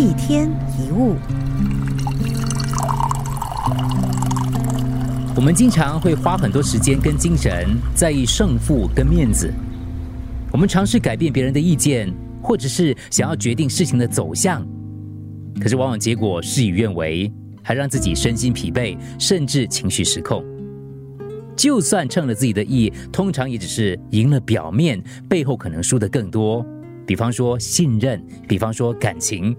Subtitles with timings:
[0.00, 1.14] 一天一物，
[5.36, 9.52] 我们经常会花很多时间跟精神在意胜负跟面子，
[10.50, 12.10] 我们尝试改变别人的意见，
[12.42, 14.66] 或者是想要决定事情的走向，
[15.60, 17.30] 可是往往结果事与愿违，
[17.62, 20.42] 还让自己身心疲惫，甚至情绪失控。
[21.54, 24.98] 就算称了自己的意，通常也只是赢了表面，
[25.28, 26.64] 背后可能输的更多。
[27.06, 29.54] 比方说信任，比方说感情。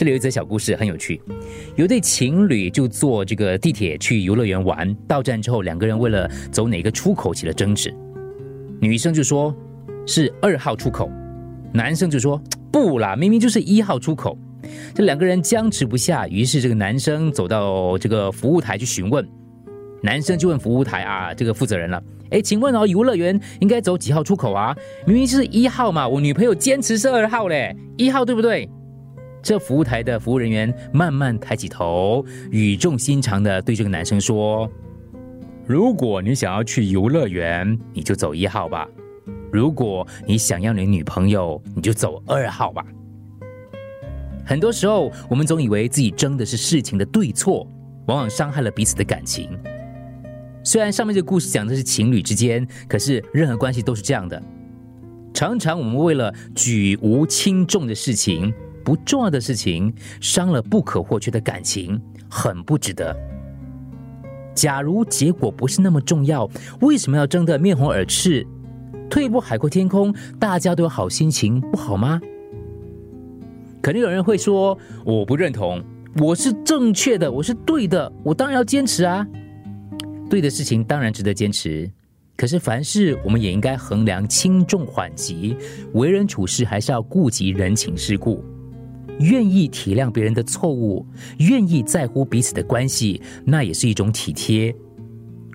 [0.00, 1.20] 这里有一则小故事，很有趣。
[1.76, 7.94] 有对情侣就坐这个地铁去游乐园玩，到站之后，两个人为了走哪个出口起了争执。
[8.80, 9.54] 女生就说
[10.06, 11.10] 是二号出口，
[11.74, 12.42] 男生就说
[12.72, 14.38] 不啦，明明就是一号出口。
[14.94, 19.22] 这两个人僵持不下，于是这个男生走到这个服务台去询问。
[20.02, 24.74] 男生就问服务台啊，这个负责人了，哎，请问哦，游乐园应该走几号出口啊？
[25.06, 28.66] 明明是一号嘛，我女朋友坚持是二号嘞，一号对不对？
[29.42, 34.70] 这服务台的服务人员慢慢抬起头，语重心长的对这个男生说
[35.66, 38.86] ：“如果你想要去游乐园，你就走一号吧；
[39.50, 42.84] 如果你想要你女朋友，你就走二号吧。”
[44.44, 47.66] 很多时候，我们总以为自己争的是事情的对错，
[48.06, 49.58] 往往伤害了彼此的感情。
[50.62, 54.40] 虽然上面这个故事讲的是情侣之间，可是任何关系都是这样的。
[55.32, 58.52] 常常我们为了举无轻重的事情。
[58.90, 63.16] 不重要的事情伤了不可或缺的感情，很不值得。
[64.52, 66.50] 假如结果不是那么重要，
[66.80, 68.44] 为什么要争得面红耳赤？
[69.08, 72.20] 退一步海阔天空，大家都有好心情，不好吗？
[73.80, 75.80] 肯定有人会说：“我不认同，
[76.16, 79.24] 我是正确的，我是对的，我当然要坚持啊！”
[80.28, 81.88] 对的事情当然值得坚持，
[82.36, 85.56] 可是凡事我们也应该衡量轻重缓急，
[85.92, 88.44] 为人处事还是要顾及人情世故。
[89.20, 91.06] 愿意体谅别人的错误，
[91.38, 94.74] 愿意在乎彼此的关系，那也是一种体贴。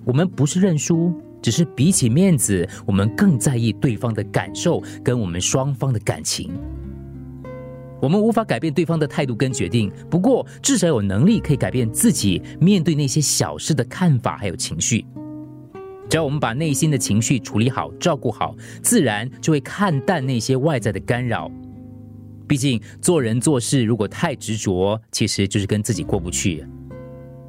[0.06, 6.52] 我们不是认输，只是比起面子，我们更在意对方的感受跟我们双方的感情。
[8.02, 15.03] 我们无法改变对方的态度跟决定，不过至少有能力可以改变自己面对那些小事的看法还有情绪。
[16.08, 21.50] 只要我们把内心的情绪处理好、照顾好，自然就会看淡那些外在的干扰。
[22.48, 26.66] 毕竟做人做事如果太执着，其实就是跟自己过不去，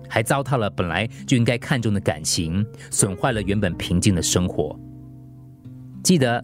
[0.09, 4.79] 还糟蹋了本来就应该看重的感情，损坏了原本平静的生活。
[6.03, 6.43] 记得，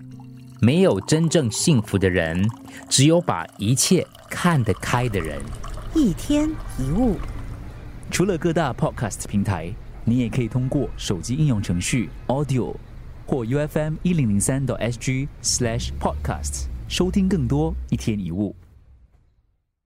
[0.61, 2.47] 没有真正幸福的人，
[2.89, 5.41] 只有把一切看得开的人。
[5.95, 7.17] 一天一物，
[8.11, 9.73] 除了各大 podcast 平台，
[10.05, 12.75] 你也可以通过手机应用程序 Audio
[13.25, 16.72] 或 U F M 一零零三 SG slash podcasts。
[16.93, 18.55] 收听更多一天一物。